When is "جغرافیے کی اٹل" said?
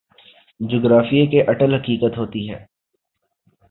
0.59-1.73